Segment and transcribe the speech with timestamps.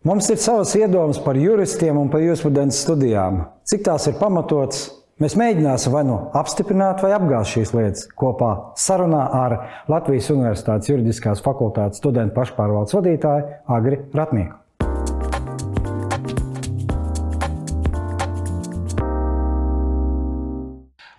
[0.00, 3.42] Mums ir savas iedomas par juristiem un par jurisprudences studijām.
[3.68, 4.86] Cik tās ir pamatotas?
[5.20, 9.56] Mēs mēģināsim vai nu apstiprināt vai apgāzt šīs lietas kopā sarunā ar
[9.92, 14.59] Latvijas Universitātes juridiskās fakultātes studentu pašpārvaldes vadītāju Agri Ratnieku.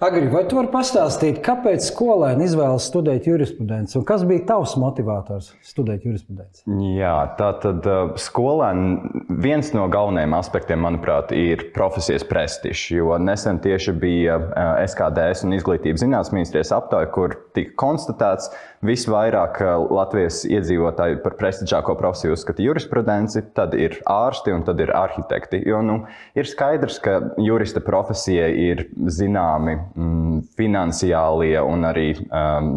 [0.01, 5.51] Agri, vai tu vari pastāstīt, kāpēc skolēni izvēlas studēt jurisprudenci un kas bija tavs motivators
[5.61, 6.63] studēt jurisprudenci?
[6.97, 9.11] Jā, tā tad uh, skolēni
[9.45, 12.87] viens no galvenajiem aspektiem, manuprāt, ir profesijas prestižs.
[12.95, 18.49] Jo nesen tieši bija uh, SKDS un izglītības zinātnes ministrijas aptauja, kur tika konstatēts,
[18.81, 19.61] visvairāk
[19.93, 25.61] Latvijas iedzīvotāji par prestižāko profesiju uzskata jurisprudenci, tad ir ārsti un tad ir arhitekti.
[25.69, 26.01] Jo nu,
[26.33, 32.73] ir skaidrs, ka jurista profesijai ir zināmi mm, finansiālie un arī um,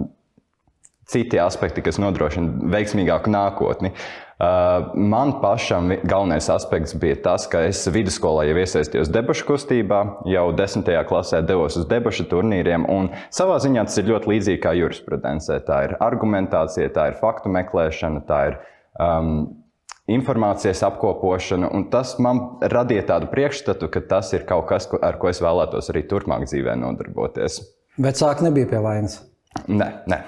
[1.10, 3.92] citi aspekti, kas nodrošina veiksmīgāku nākotni.
[4.34, 10.48] Uh, man pašam galvenais aspekts bija tas, ka es vidusskolā jau iesaistījos debašu kustībā, jau
[10.59, 12.88] desmitajā klasē devos uz debašu turnīriem.
[13.34, 15.60] Savā ziņā tas ir ļoti līdzīgi kā jurisprudencē.
[15.68, 18.59] Tā ir argumentācija, tā ir faktu meklēšana, tā ir
[18.99, 19.63] um,
[20.10, 21.71] informācijas apkopošana.
[21.93, 26.05] Tas man radīja tādu priekšstatu, ka tas ir kaut kas, ar ko es vēlētos arī
[26.11, 27.63] turpmāk dzīvē nodarboties.
[28.01, 29.21] Vecāki nebija pie vainas.
[29.71, 30.21] Nē, nē.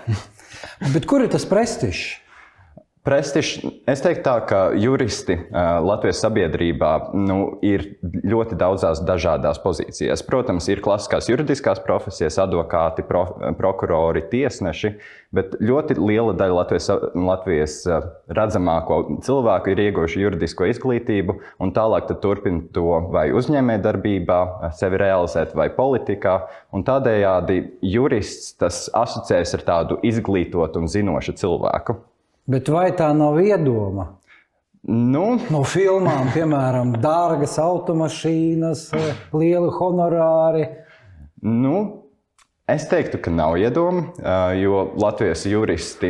[0.95, 2.26] Bet kur ir tas prestižs?
[3.07, 10.25] Prestižs, es teiktu, tā, ka juristi Latvijas sabiedrībā nu, ir ļoti daudzās dažādās pozīcijās.
[10.27, 13.23] Protams, ir klasiskās juridiskās profesijas, advokāti, pro,
[13.61, 14.91] prokurori, tiesneši,
[15.39, 17.77] bet ļoti liela daļa Latvijas, Latvijas
[18.41, 24.41] redzamāko cilvēku ir ieguvuši juridisko izglītību un tālāk turpina to vai uzņēmējdarbībā,
[24.83, 26.41] sevi realizēt, vai politikā.
[26.91, 32.01] Tādējādi jurists tas asociējas ar tādu izglītotu un zinošu cilvēku.
[32.47, 34.07] Bet vai tā nav iedoma?
[34.87, 35.25] Nu.
[35.51, 38.89] No filmām, piemēram, dārgas automašīnas,
[39.35, 40.69] lieli honorāri.
[41.43, 42.03] Nu,
[42.67, 44.09] Es teiktu, ka nav iedoma,
[44.59, 46.09] jo Latvijas juristi,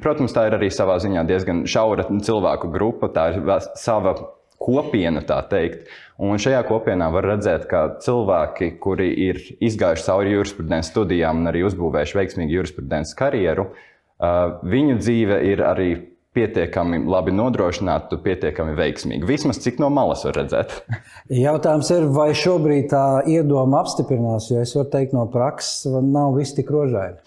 [0.00, 4.14] protams, tā ir arī savā ziņā diezgan šaura cilvēku grupa, tā ir sava
[4.56, 5.90] kopiena, tā teikt.
[6.24, 11.66] Un šajā kopienā var redzēt, ka cilvēki, kuri ir izgājuši cauri jurisprudences studijām un arī
[11.68, 13.84] uzbūvējuši veiksmīgu jurisprudences karjeru, uh,
[14.18, 15.90] viņu dzīve ir arī
[16.38, 19.26] pietiekami labi nodrošināta, pietiekami veiksmīga.
[19.26, 20.74] Vismaz cik no malas var redzēt.
[21.48, 26.56] Jautājums ir, vai šobrīd tā iedoma apstiprinās, jo es varu teikt, no prakses nav viss
[26.56, 27.20] tik rožaini.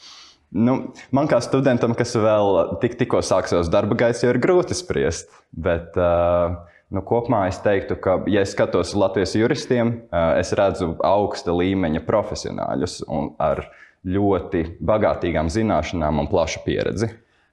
[0.51, 5.31] Nu, man kā studentam, kas vēl tik, tikko sāksies darba gaisa, jau ir grūti spriest.
[5.51, 6.57] Bet, uh,
[6.91, 11.55] nu, kopumā es teiktu, ka, ja es skatos uz Latvijas juristiem, uh, es redzu augsta
[11.55, 12.99] līmeņa profesionāļus
[13.39, 17.11] ar viņu ļoti bagātīgām zināšanām un plašu pieredzi.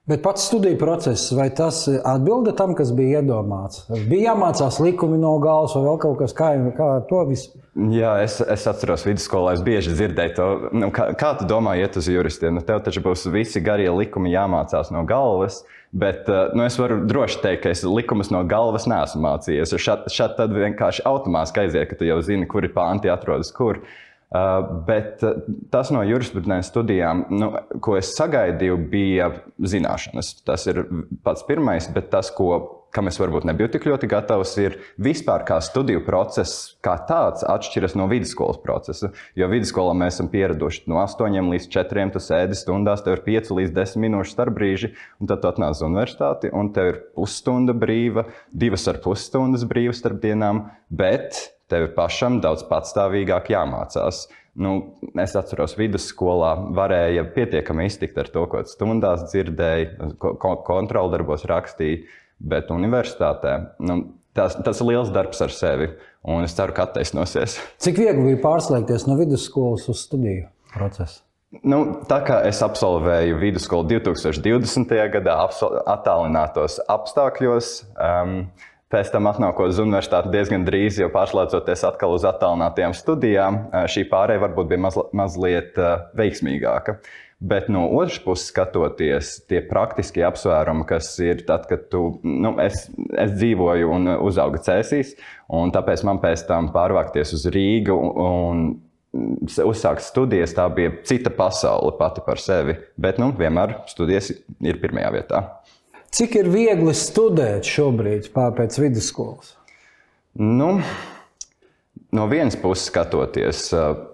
[0.09, 3.83] Bet pats studiju process, vai tas atbilda tam, kas bija iedomāts?
[4.09, 7.59] Bija jāmācās likumi no galvas, vai vēl kaut kas tāds, kā to visu?
[7.93, 10.47] Jā, es, es atceros, vidusskolā es bieži dzirdēju to,
[10.81, 12.57] nu, kā, kā tu domā, iet uz juristiem.
[12.57, 15.61] Nu, tev taču būs visi garie likumi jāmācās no galvas.
[15.93, 19.77] Bet uh, nu, es varu droši teikt, ka es likumus no galvas neesmu mācījies.
[19.77, 23.81] Šādi vienkārši automātiski aiziet, ka tu jau zini, kuri panti atrodas kur.
[23.81, 24.08] Uh,
[24.85, 25.39] bet uh,
[25.73, 27.49] tas no jurisprudences studijām, nu,
[27.81, 30.35] ko es sagaidīju, bija zināšanas.
[30.45, 30.83] Tas ir
[31.25, 32.59] pats pirmais, bet tas, ko,
[32.93, 37.97] kam es varbūt nebiju tik ļoti gatavs, ir vispār kā studiju process, kā tāds atšķiras
[37.97, 39.09] no vidusskolas procesa.
[39.37, 43.53] Jo vidusskolā mēs esam pieraduši no 8 līdz 4 tu sēdi stundās, tev ir 5
[43.61, 48.29] līdz 10 minūšu starpbrīži, un tad tu atnāc uz universitāti, un tev ir pusstunda brīva,
[48.53, 50.67] divas ar pusstundas brīvas starp dienām.
[50.89, 54.27] Bet tev pašam daudz patstāvīgāk jāmācās.
[54.59, 54.73] Nu,
[55.21, 62.01] es atceros, vidusskolā varēja pietiekami iztikt ar to, ko stundās dzirdēju, ko kontrolu darbos rakstīju,
[62.39, 64.01] bet universitātē nu,
[64.35, 65.93] tas, tas ir liels darbs ar sevi.
[66.27, 67.55] Un es ceru, ka attaisnosies.
[67.79, 71.21] Cik viegli bija pārslēgties no vidusskolas uz studiju procesu?
[71.65, 74.91] Nu, tā kā es absolvēju vidusskolu 2020.
[75.15, 75.37] gadā,
[75.89, 78.35] attālinātos apstākļos, um,
[78.89, 84.41] Pēc tam atnākot uz universitāti diezgan drīz, jau pārslēdzoties atkal uz attālinātajām studijām, šī pārēja
[84.47, 85.77] varbūt bija maz, mazliet
[86.17, 86.97] veiksmīgāka.
[87.39, 92.89] Bet no otras puses, skatoties, tie praktiskie apsvērumi, kas ir tad, kad tu, nu, es,
[93.13, 95.13] es dzīvoju un uzaugu cēsīs,
[95.55, 98.65] un tāpēc man pēc tam pārvākties uz Rīgu un
[99.13, 102.75] uzsākt studijas, tā bija cita pasaule pati par sevi.
[102.97, 105.43] Bet nu, vienmēr studijas ir pirmajā vietā.
[106.09, 109.53] Cik ir viegli studēt šobrīd pēc vidusskolas?
[110.39, 110.71] Nu,
[112.15, 113.67] no vienas puses skatoties,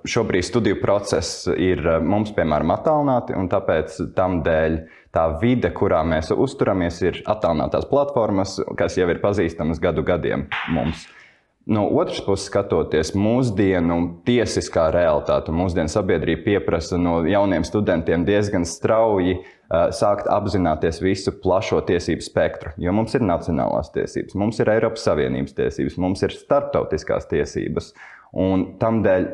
[0.04, 4.80] šobrīd studiju process ir mums, piemēram, attālināti, un tāpēc tam dēļ
[5.16, 11.08] tā vide, kurā mēs uzturamies, ir attālinātās platformas, kas jau ir pazīstamas gadu gadiem mums.
[11.66, 19.40] No otras puses, skatoties mūsdienu tiesiskā realitāte, mūsdienu sabiedrība pieprasa no jauniem studentiem diezgan strauji
[19.96, 22.74] sākt apzināties visu plašo tiesību spektru.
[22.82, 27.94] Jo mums ir nacionālās tiesības, mums ir Eiropas Savienības tiesības, mums ir starptautiskās tiesības.
[28.36, 29.30] Un tam dēļ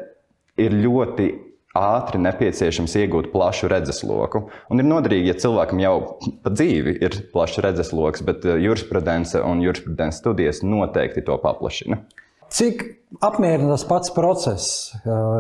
[0.62, 1.30] ir ļoti
[1.78, 4.44] ātri nepieciešams iegūt plašu redzesloku.
[4.72, 5.96] Un ir noderīgi, ja cilvēkam jau
[6.44, 12.02] pa dzīvi ir plašs redzesloks, bet jurisprudence un jurisprudences studijas noteikti to paplašina.
[12.52, 12.82] Cik
[13.24, 14.66] apmierina tas pats process?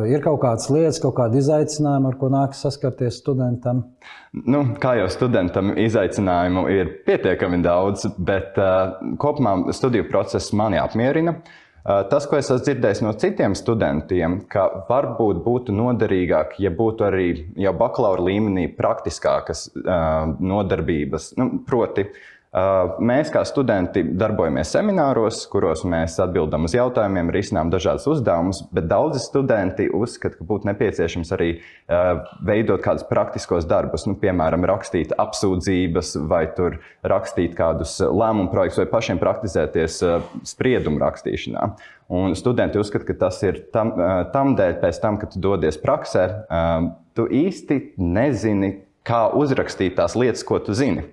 [0.08, 3.82] Ir kaut kādas lietas, kaut kāda izaicinājuma, ar ko nākas saskarties studentam?
[4.32, 11.36] Nu, kā jau studentam, izaicinājumu ir pietiekami daudz, bet uh, kopumā studiju process mani apmierina.
[11.82, 17.10] Uh, tas, ko es esmu dzirdējis no citiem studentiem, ka varbūt būtu noderīgāk, ja būtu
[17.10, 25.46] arī jau bakalaura līmenī praktiskākas uh, nodarbības, nu, proti, uh, mēs, kā studenti, darbojamies semināros,
[25.48, 31.32] kuros mēs atbildam uz jautājumiem, risinām dažādas uzdevumus, bet daudzi studenti uzskata, ka būtu nepieciešams
[31.38, 36.44] arī uh, veidot kādus praktiskos darbus, nu, piemēram, rakstīt apsūdzības, vai
[37.08, 41.72] rakstīt kādus lēmumu projektus, vai pašiem praktizēties uh, spriedumu rakstīšanā.
[42.12, 43.94] Un studenti uzskata, ka tas ir tam,
[44.34, 46.26] tam dēļ, pēc tam, kad tu dodies praksē,
[47.16, 48.74] tu īsti nezini,
[49.08, 51.08] kā uzrakstīt tās lietas, ko tu zini.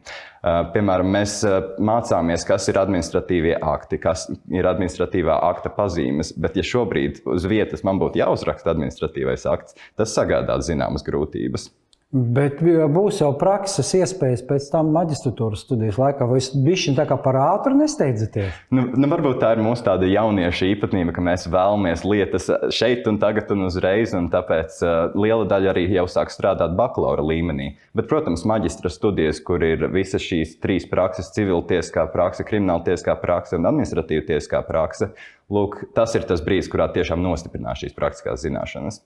[0.74, 1.40] Piemēram, mēs
[1.82, 7.82] mācāmies, kas ir administratīvie akti, kas ir administratīvā akta pazīmes, bet ja šobrīd uz vietas
[7.86, 11.70] man būtu jāuzraksta administratīvais akts, tas sagādās zināmas grūtības.
[12.08, 17.18] Bet būs jau prakses iespējas pēc tam maģistratūras studijas laikā, vai jūs bišķiņ tā kā
[17.20, 18.62] par ātru nesteidzaties?
[18.72, 23.18] Nu, nu, varbūt tā ir mūsu tāda jaunieša īpatnība, ka mēs vēlamies lietas šeit un
[23.20, 27.74] tagad un uzreiz, un tāpēc uh, liela daļa arī jau sāk strādāt bakalaura līmenī.
[27.92, 33.68] Bet, protams, maģistra studijas, kur ir visas šīs trīs prakses- civiltieskā prakse, krimināltieskā prakse un
[33.68, 35.12] administratīvtieskā prakse,
[35.52, 39.02] lūk, tas ir tas brīdis, kurā tiešām nostiprinās šīs praktiskās zināšanas.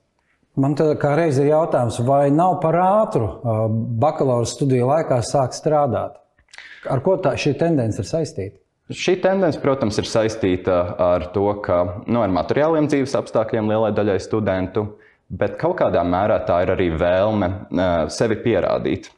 [0.60, 3.28] Man tā kā reiz ir jautājums, vai nav par ātru
[4.00, 6.19] bakalaura studiju laikā sākt strādāt?
[6.93, 8.58] Ar ko tā, šī tendence ir saistīta?
[8.93, 14.19] Šī tendence, protams, ir saistīta ar to, ka nu, ar materiāliem dzīves apstākļiem lielai daļai
[14.20, 14.84] studentu,
[15.32, 17.48] bet kaut kādā mērā tā ir arī vēlme
[18.12, 19.08] sevi pierādīt.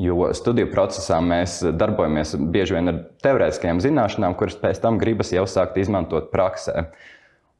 [0.00, 5.44] Jo studiju procesā mēs darbojamies bieži vien ar teorētiskajām zināšanām, kuras pēc tam gribas jau
[5.50, 6.86] sākt izmantot praksē.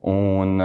[0.07, 0.63] Un,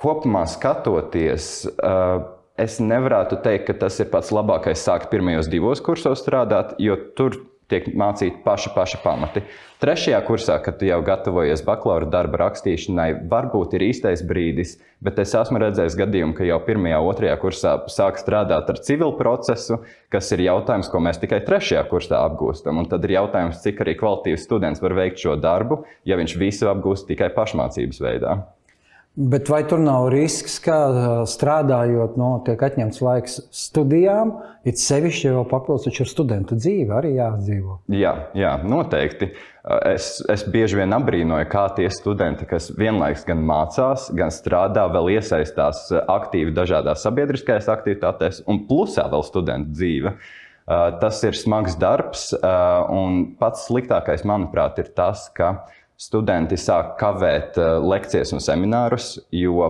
[0.00, 2.22] kopumā skatoties, uh,
[2.60, 7.36] es nevarētu teikt, ka tas ir pats labākais sākt pirmajos divos kursos strādāt, jo tur
[7.70, 9.42] tiek mācīti paši, paši pamati.
[9.82, 15.60] Trešajā kursā, kad jau gatavojies bakalaura darba rakstīšanai, varbūt ir īstais brīdis, bet es esmu
[15.60, 19.80] redzējis gadījumu, ka jau pirmajā, otrajā kursā sāk strādāt ar civilu procesu,
[20.14, 22.80] kas ir jautājums, ko mēs tikai trešajā kursā apgūstam.
[22.80, 26.70] Un tad ir jautājums, cik arī kvalitīvs students var veikt šo darbu, ja viņš visu
[26.70, 28.38] apgūst tikai pašmācības veidā.
[29.16, 30.74] Bet vai tur nav risks, ka
[31.24, 34.34] strādājot, no, tiek atņemts laiks studijām,
[34.68, 37.78] it sevišķi jau papildus ar studentu dzīvi arī jāatdzīvo?
[37.96, 39.30] Jā, jā, noteikti.
[39.88, 45.14] Es, es bieži vien apbrīnoju, kā tie studenti, kas vienlaikus gan mācās, gan strādā, vēl
[45.16, 50.12] iesaistās aktīvi dažādās sabiedriskajās aktivitātēs, un plusā vēl studentu dzīve.
[51.00, 52.28] Tas ir smags darbs,
[52.92, 55.54] un pats sliktākais, manuprāt, ir tas, ka
[56.00, 59.66] studenti sāk kavēt uh, lekcijas un seminārus, jo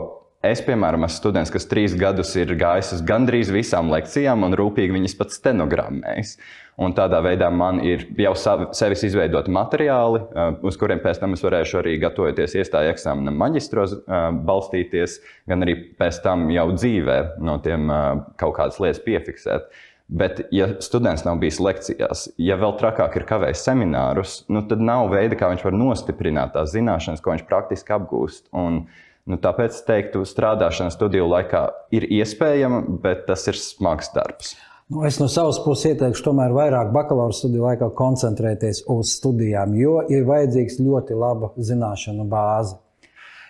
[0.47, 4.95] es, piemēram, esmu students, kas trīs gadus ir gājis uz gandrīz visām lekcijām un rūpīgi
[4.95, 6.37] viņas pat stenogrammējis.
[6.83, 11.45] Un tādā veidā man ir jau sevis izveidoti materiāli, uh, uz kuriem pēc tam es
[11.47, 17.59] varēšu arī gatavoties iestāju eksāmenam, maģistros uh, balstīties, gan arī pēc tam jau dzīvē no
[17.65, 17.89] tiem
[18.37, 19.71] kaut kādas lietas piefiksēt.
[20.07, 25.09] Bet, ja students nav bijis lekcijās, ja vēl trakāk ir kavējis seminārus, nu, tad nav
[25.11, 28.45] veida, kā viņš var nostiprināt tās zināšanas, ko viņš praktiski apgūst.
[28.55, 28.85] Un,
[29.27, 31.65] nu, tāpēc es teiktu, strādāšana studiju laikā
[31.99, 34.55] ir iespējama, bet tas ir smags darbs.
[34.87, 39.99] Nu, es no savas puses ieteikšu, tomēr vairāk bakalaura studiju laikā koncentrēties uz studijām, jo
[40.07, 42.79] ir vajadzīgs ļoti laba zināšanu bāze.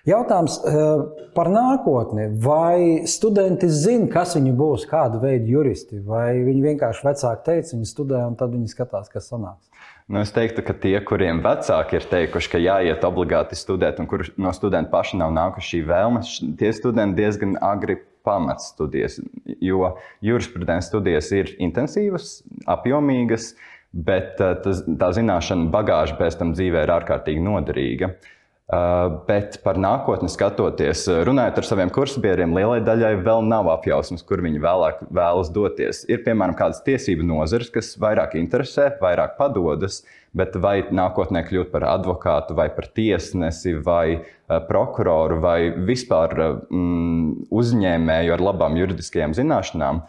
[0.06, 1.00] Jautājums eh,
[1.34, 2.28] par nākotni.
[2.42, 7.88] Vai studenti zina, kas viņi būs, kāda veida juristi, vai viņi vienkārši vecāki teica, viņi
[7.90, 9.66] studē un tad viņi skatās, kas sanāks?
[10.06, 14.22] Nu, es teiktu, ka tie, kuriem vecāki ir teikuši, ka jāiet obligāti studēt, un kur
[14.38, 16.22] no studenta paša nav nākuši šī vēlme,
[16.60, 19.18] tie studenti diezgan agri pamat studijas.
[19.58, 23.56] Jo jurisprudences studijas ir intensīvas, apjomīgas,
[23.90, 28.14] bet eh, tas, tā zināšana bagāža pēc tam dzīvē ir ārkārtīgi noderīga.
[28.14, 28.32] Uh,
[28.66, 34.58] bet par nākotni skatoties, runājot ar saviem kursbiedriem, lielai daļai vēl nav apjausmas, kur viņi
[34.62, 36.02] vēlāk vēlas doties.
[36.10, 40.00] Ir piemēram kādas tiesību nozares, kas vairāk interesē, vairāk padodas,
[40.36, 46.34] bet vai nākotnē kļūt par advokātu, vai par tiesnesi, vai uh, prokuroru, vai vispār
[46.66, 50.02] mm, uzņēmēju ar labām juridiskajām zināšanām,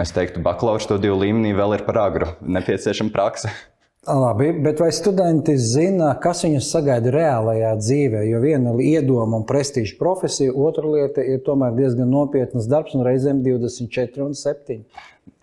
[0.00, 3.52] es teiktu, bakalaura studiju līmenī vēl ir par agru, nepieciešama praksa.
[4.06, 8.24] Labi, bet vai studenti zina, kas viņus sagaida reālajā dzīvē?
[8.28, 13.06] Jo viena ir iedoma un prestiža profesija, otra lieta ir tomēr diezgan nopietnas darbs un
[13.06, 14.76] reizēm 24 un 7.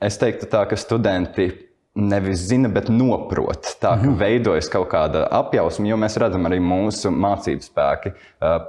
[0.05, 1.49] Es teiktu tā, ka studenti
[1.95, 3.67] nevis zina, bet saprot.
[3.81, 8.11] Tā kā mm veidojas kaut kāda apjausma, jo mēs redzam arī mūsu mācību spēki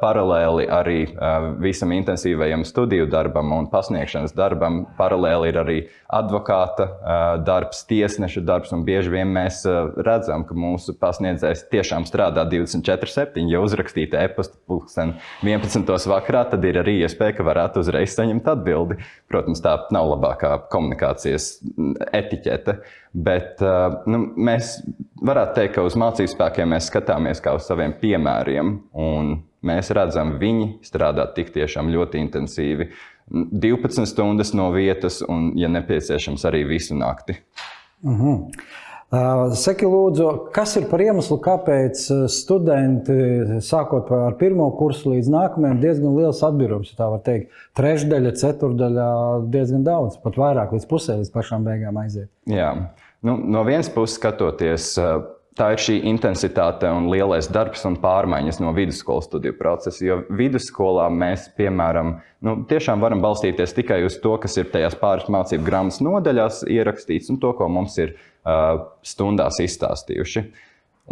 [0.00, 0.98] paralēli arī
[1.60, 4.86] visam intensīvajam studiju darbam un pasniegšanas darbam.
[4.98, 5.78] Paralēli ir arī
[6.12, 6.86] advokāta
[7.44, 9.62] darbs, tiesneša darbs, un bieži vien mēs
[9.96, 13.44] redzam, ka mūsu pasniedzējs tiešām strādā 24-7.
[13.52, 15.84] Ja uzrakstīta e-pasta pulksten 11.
[16.12, 18.98] vakarā, tad ir arī iespēja, ka varētu uzreiz saņemt atbildi.
[19.32, 21.54] Protams, tā nav labākā komunikācijas
[22.12, 22.76] etiķete.
[23.12, 23.62] Bet
[24.06, 24.74] nu, mēs
[25.24, 28.74] varētu teikt, ka uz mācību spēkiem mēs skatāmies kā uz saviem piemēriem.
[29.62, 32.90] Mēs redzam, viņi strādā tik tiešām ļoti intensīvi.
[33.32, 37.38] 12 stundas no vietas, un, ja nepieciešams, arī visu nakti.
[38.02, 38.38] Uh -huh.
[39.12, 40.26] Saki, lūdzu,
[40.56, 43.16] kas ir par iemeslu, kāpēc studenti,
[43.60, 49.10] sākot ar pirmo kursu līdz nākamajam, diezgan liels atbīrums, tā var teikt, trešdaļa, ceturdaļa,
[49.52, 52.30] diezgan daudz, pat vairāk līdz pusē, līdz pašām beigām aiziet.
[52.48, 52.72] Jā.
[53.20, 54.94] Nu, no vienas puses, skatoties,
[55.60, 60.00] tā ir šī intensitāte un lielais darbs un pārmaiņas no vidusskolas studiju procesa.
[60.06, 62.16] Jo vidusskolā mēs, piemēram,
[62.48, 67.32] nu, tiešām varam balstīties tikai uz to, kas ir tajās pāris mācību grāmatas nodaļās ierakstīts
[67.32, 68.16] un to, ko mums ir
[69.06, 70.44] stundās izstāstījuši.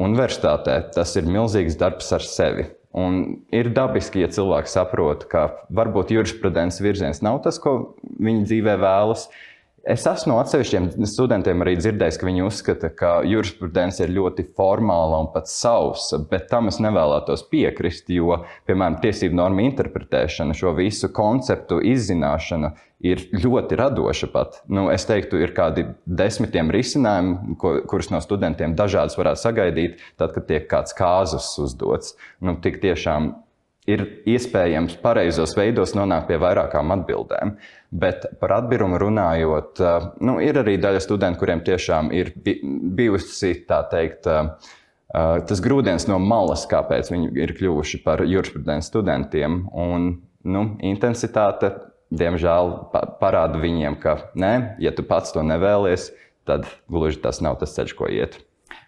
[0.00, 2.68] Universitātē tas ir milzīgs darbs ar sevi.
[2.96, 3.20] Un
[3.54, 5.44] ir dabiski, ja cilvēki saprot, ka
[5.74, 9.50] varbūt jurisprudences virziens nav tas, ko viņi dzīvē vēlas, uh,
[9.88, 15.22] Es esmu no atsevišķiem studentiem arī dzirdējis, ka viņi uzskata, ka jurisprudence ir ļoti formāla
[15.24, 21.08] un pat sausa, bet tam es nevēlētos piekrist, jo, piemēram, tiesību norma interpretēšana, šo visu
[21.16, 22.74] konceptu izzināšana
[23.08, 24.60] ir ļoti radoša pat.
[24.68, 30.36] Nu, es teiktu, ir kādi desmitiem risinājumu, ko, kurus no studentiem dažādas varētu sagaidīt, tad,
[30.36, 32.18] kad tiek kāds kāzus uzdots.
[32.44, 33.32] Nu, tik tiešām
[33.88, 37.56] ir iespējams pareizos veidos nonākt pie vairākām atbildēm.
[37.90, 39.80] Bet par atbirumu runājot,
[40.22, 44.28] nu, ir arī daļa studentu, kuriem tiešām ir bijusi tā teikt.
[45.10, 49.64] Tas grūdienis no malas, kāpēc viņi ir kļuvuši par jurisprudences studentiem.
[49.74, 50.12] Un,
[50.46, 51.72] nu, intensitāte,
[52.14, 52.76] diemžēl,
[53.18, 56.12] parāda viņiem, ka, nē, ja tu pats to nevēlies,
[56.46, 58.38] tad gluži tas nav tas ceļš, ko iet.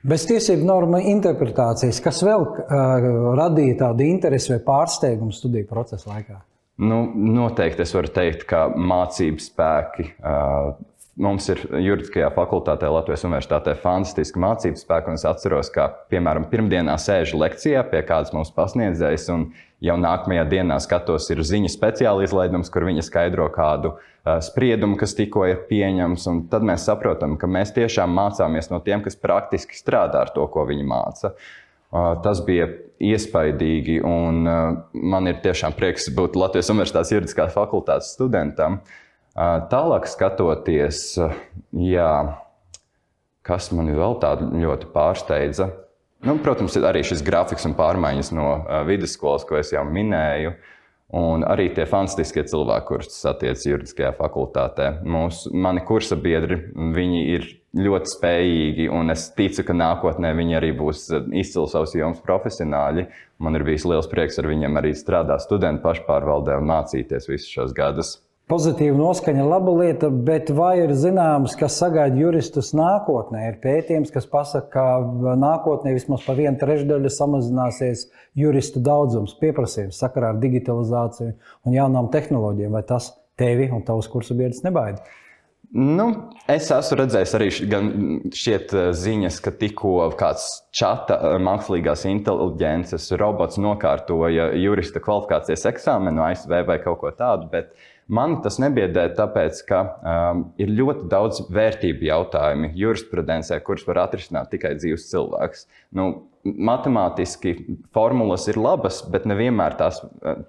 [0.06, 3.04] Bez tiesību norma interpretācijas, kas vēl uh,
[3.38, 6.40] radīja tādu interesi vai pārsteigumu studiju procesa laikā?
[6.82, 10.08] Nu, noteikti es varu teikt, ka mācību spēki.
[11.22, 15.12] Mums ir juridiskajā fakultātē, Latvijas Universitātē, fantastiski mācību spēki.
[15.14, 19.50] Es atceros, ka, piemēram, pirmdienā sēžu lekcijā pie kādas mūsu pasniedzējas, un
[19.84, 23.94] jau nākamajā dienā skatos, ir ziņu speciāla izlaidums, kur viņa skaidro kādu
[24.42, 26.28] spriedumu, kas tikko ir pieņemts.
[26.50, 30.64] Tad mēs saprotam, ka mēs tiešām mācāmies no tiem, kas praktiski strādā ar to, ko
[30.66, 31.34] viņi māca.
[31.92, 32.70] Tas bija
[33.02, 34.46] iespaidīgi, un
[34.94, 38.80] man ir tiešām prieks būt Latvijas Universitātes juridiskās fakultātes studentam.
[39.34, 41.04] Tālāk skatoties,
[41.76, 42.10] jā,
[43.44, 45.70] kas man vēl tādu ļoti pārsteidza.
[46.22, 48.50] Nu, protams, ir arī šis grafiks un pārmaiņas no
[48.86, 50.54] vidusskolas, ko es jau minēju.
[51.18, 55.02] Un arī tie fantastiskie cilvēki, kurus satiec juridiskajā fakultātē.
[55.04, 60.72] Mūsu, mani kursa biedri, viņi ir ļoti spējīgi, un es ticu, ka nākotnē viņi arī
[60.76, 63.06] būs izcili savus jomas profesionāļi.
[63.42, 67.72] Man ir bijis liels prieks ar viņiem arī strādāt studentu pašpārvaldē un mācīties visus šos
[67.76, 68.18] gadus.
[68.50, 73.46] Pozitīva noskaņa, laba lieta, bet vai ir zināms, kas sagaida juristus nākotnē?
[73.48, 80.34] Ir pētījums, kas pasaka, ka nākotnē vismaz par vienu trešdaļu samazināsies juristu daudzums, pieprasījums sakarā
[80.34, 81.32] ar digitalizāciju
[81.64, 82.76] un jaunām tehnoloģijām.
[82.76, 85.00] Vai tas tevi un tavus kursu biedrus nebaida?
[85.72, 86.06] Nu,
[86.52, 90.44] es esmu redzējis arī šķiet, eh, ziņas, ka tikko kāds
[90.76, 97.48] čata eh, mākslīgās inteligences robots nokārtoja jurista kvalifikācijas eksāmenu ASV vai kaut ko tādu.
[97.54, 97.72] Bet
[98.10, 104.50] Man tas nebiedē, tāpēc, ka um, ir ļoti daudz vērtību jautājumu jurisprudencē, kurus var atrisināt
[104.52, 105.66] tikai dzīves cilvēks.
[105.94, 106.08] Nu,
[106.42, 107.54] matemātiski
[107.94, 110.00] formulas ir labas, bet nevienmēr tās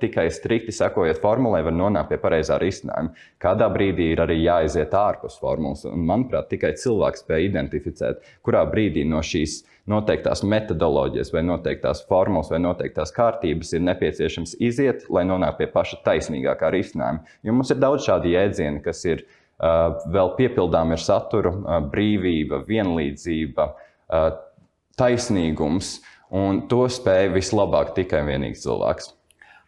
[0.02, 3.14] tikai strikti sekojot formulai, var nonākt pie pareizā risinājuma.
[3.42, 5.86] Kādā brīdī ir arī jāiziet ārpus formulas.
[5.90, 12.52] Un, manuprāt, tikai cilvēks spēj identificēt, kurā brīdī no šīs noteiktās metodoloģijas, vai noteiktās formulas,
[12.54, 17.26] vai noteiktās kārtības ir nepieciešams iziet, lai nonāktu pie paša taisnīgākā risinājuma.
[17.44, 22.64] Jo mums ir daudz šādu jēdzienu, kas ir uh, vēl piepildām ar saturu, uh, brīvība,
[22.70, 23.68] vienlīdzība.
[24.14, 24.30] Uh,
[25.00, 25.98] taisnīgums,
[26.34, 29.12] un to spēj vislabāk tikai vienīgs cilvēks.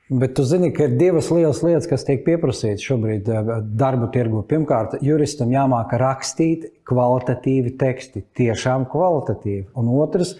[0.09, 4.43] Bet tu zini, ka ir divas lielas lietas, kas tiek pieprasītas šobrīd eh, darba tirgu.
[4.45, 9.71] Pirmkārt, juristam jāmāk rakstīt kvalitatīvi teksti, tiešām kvalitatīvi.
[9.81, 10.35] Un otrs,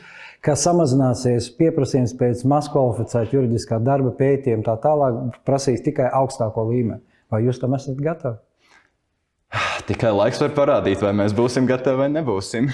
[0.46, 7.02] ka samazināsies pieprasījums pēc mazkvalificēta juridiskā darba pētījuma, tā tālāk prasīs tikai augstāko līmeni.
[7.34, 8.38] Vai jūs tam esat gatavi?
[9.90, 12.70] Tikai laiks var parādīt, vai mēs būsim gatavi vai nebūsim.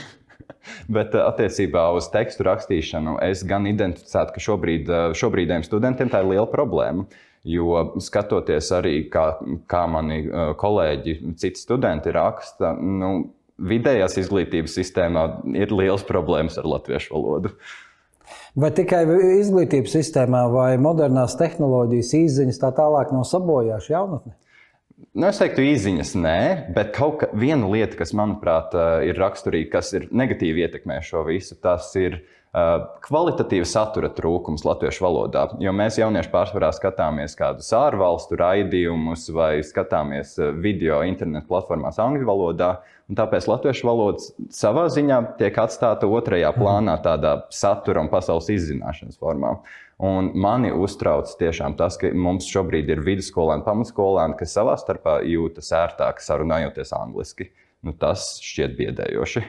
[0.96, 6.24] Bet eh, attiecībā uz tekstu rakstīšanu es gan identificētu, ka šobrīd, eh, šobrīdējiem studentiem tā
[6.24, 7.08] ir liela problēma.
[7.48, 9.32] Jo skatoties arī, kā,
[9.72, 13.14] kā mani eh, kolēģi, citi studenti raksta, nu,
[13.62, 15.24] vidējās izglītības sistēmā
[15.58, 17.56] ir liels problēmas ar latviešu valodu.
[18.62, 19.06] Vai tikai
[19.40, 24.34] izglītības sistēmā, vai modernās tehnoloģijas, izziņas tā tālāk nav sabojājuši jaunatni?
[25.12, 26.42] Nu, es teiktu, īsiņas nē,
[26.76, 31.26] bet kaut kā viena lieta, kas manuprāt eh, ir raksturīga, kas ir negatīvi ietekmē šo
[31.28, 35.48] visu, tas ir uh, kvalitatīva satura trūkums latviešu valodā.
[35.64, 42.28] Jo mēs jaunieši pārsvarā skatāmies kādus ārvalstu raidījumus vai skatāmies eh, video internetu platformās angļu
[42.30, 42.72] valodā.
[43.12, 49.58] Tāpēc latviešu valoda savā ziņā tiek atstāta otrajā plānā, tādā satura un pasaules izzināšanas formā.
[50.02, 55.68] Un mani uztrauc tiešām tas, ka mums šobrīd ir vidusskolēni, pamatskolēni, kas savā starpā jūtas
[55.78, 57.52] ērtāk sarunājoties angliski.
[57.86, 59.44] Nu, tas šķiet biedējoši.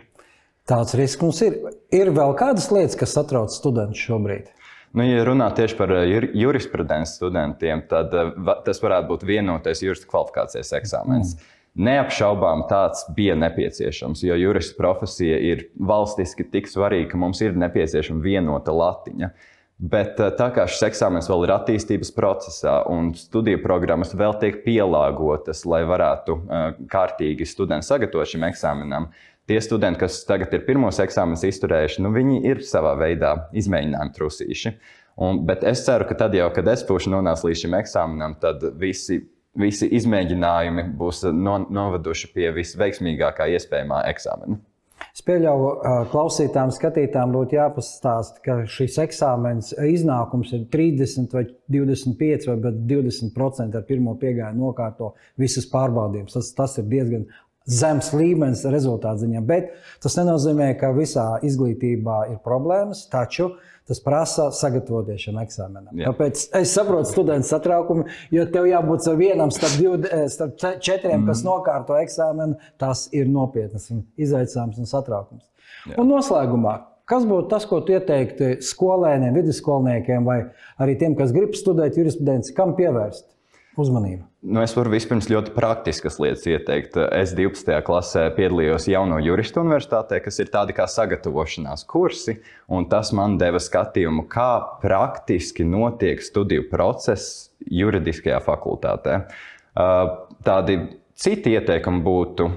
[0.68, 1.56] Tāds risks mums ir.
[1.92, 4.50] Ir vēl kādas lietas, kas satrauc studentus šobrīd.
[4.92, 8.34] Nu, ja runā tieši par eh, jurisprudences studentiem, tad eh,
[8.66, 11.32] tas varētu būt vienotais jurista kvalifikācijas eksāmens.
[11.32, 11.48] Mm.
[11.88, 18.20] Neapšaubām tāds bija nepieciešams, jo jurista profesija ir valstiski tik svarīga, ka mums ir nepieciešama
[18.20, 19.32] vienota latiņa.
[19.32, 19.48] Uh,
[19.82, 24.60] Bet eh, tā kā šis eksāmenis vēl ir attīstības procesā un studiju programmas vēl tiek
[24.66, 29.10] pielāgotas, lai varētu eh, kārtīgi studenti sagatavot šim eksāmenam,
[29.50, 34.76] tie studenti, kas tagad ir pirmos eksāmenus izturējuši, nu, viņi ir savā veidā izmēģinājumi trusīši.
[35.22, 38.62] Un, bet es ceru, ka tad jau, kad es būšu nonācis līdz šim eksāmenam, tad
[38.80, 39.18] visi,
[39.58, 44.62] visi izmēģinājumi būs no, noveduši pie visveiksmīgākā iespējamā eksāmena.
[45.12, 45.70] Es pieļauju,
[46.12, 52.56] klausītājiem, skatītājiem būtu jāpastāsta, ka šis eksāmenis iznākums ir 30 vai 25 vai
[52.94, 56.38] 20% ar pirmo piegājienu nokārto visas pārbaudījumus.
[56.38, 57.26] Tas, tas ir diezgan
[57.68, 59.42] zems līmenis rezultātu ziņā.
[59.46, 59.72] Bet
[60.02, 63.06] tas nenozīmē, ka visā izglītībā ir problēmas.
[63.12, 63.52] Taču
[63.88, 65.90] tas prasa sagatavoties šim eksāmenam.
[65.98, 66.12] Jā.
[66.12, 71.26] Tāpēc es saprotu studentu satraukumu, jo tev jābūt vienam starp, div, eh, starp četriem, mm.
[71.30, 71.50] kas mhm.
[71.50, 72.58] nokārto eksāmenu.
[72.80, 75.44] Tas ir nopietnas izaicinājums un satraukums.
[75.90, 75.98] Jā.
[75.98, 76.78] Un noslēgumā.
[77.10, 80.38] Kas būtu tas, ko tu ieteiktu skolēniem, vidusskolniekiem vai
[80.80, 83.26] arī tiem, kas grib studēt jurisprudenci, kam pievērst?
[83.80, 84.24] Uzmanību?
[84.42, 86.96] Nu, es varu vispirms ļoti praktiskas lietas ieteikt.
[87.14, 87.76] Es 12.
[87.86, 93.62] klasē piedalījos Jauno juristu universitātē, kas ir tādi kā sagatavošanās kursi, un tas man deva
[93.62, 94.50] skatījumu, kā
[94.82, 99.20] praktiski notiek studiju process juridiskajā fakultātē.
[100.42, 100.78] Tādi
[101.14, 102.50] citi ieteikumi būtu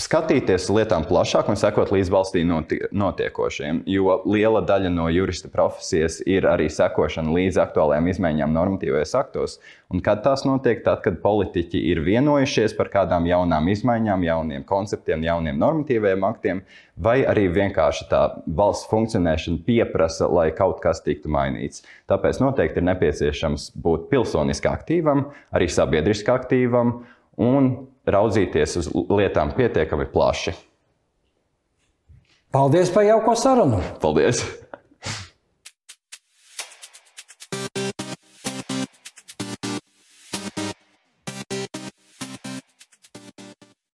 [0.00, 3.80] skatīties lietām plašāk un sekot līdz valstī notiekošiem.
[3.88, 9.56] Jo liela daļa no jurista profesijas ir arī sekošana līdz aktuālajām izmaiņām normatīvajos aktos.
[9.88, 15.24] Un kad tās notiek, tad, kad politiķi ir vienojušies par kādām jaunām izmaiņām, jauniem konceptiem,
[15.24, 16.62] jauniem normatīvajiem aktiem,
[17.00, 21.86] vai arī vienkārši tā valsts funkcionēšana pieprasa, lai kaut kas tiktu mainīts.
[22.10, 26.98] Tāpēc noteikti ir nepieciešams būt pilsoniski aktīvam, arī sabiedriski aktīvam
[27.40, 30.54] un raudzīties uz lietām pietiekami plaši.
[32.54, 33.82] Paldies par jauko sarunu!
[34.00, 34.44] Paldies!